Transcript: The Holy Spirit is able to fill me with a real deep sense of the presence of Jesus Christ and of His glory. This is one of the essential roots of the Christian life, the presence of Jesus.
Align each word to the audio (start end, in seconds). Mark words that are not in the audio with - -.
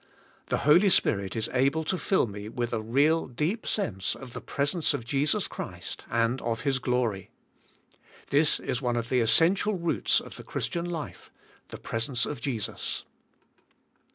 The 0.47 0.57
Holy 0.65 0.89
Spirit 0.89 1.35
is 1.35 1.47
able 1.53 1.83
to 1.83 1.95
fill 1.95 2.25
me 2.25 2.49
with 2.49 2.73
a 2.73 2.81
real 2.81 3.27
deep 3.27 3.67
sense 3.67 4.15
of 4.15 4.33
the 4.33 4.41
presence 4.41 4.95
of 4.95 5.05
Jesus 5.05 5.47
Christ 5.47 6.05
and 6.09 6.41
of 6.41 6.61
His 6.61 6.79
glory. 6.79 7.29
This 8.31 8.59
is 8.59 8.81
one 8.81 8.95
of 8.95 9.09
the 9.09 9.21
essential 9.21 9.75
roots 9.75 10.19
of 10.19 10.37
the 10.37 10.43
Christian 10.43 10.85
life, 10.85 11.29
the 11.67 11.77
presence 11.77 12.25
of 12.25 12.41
Jesus. 12.41 13.05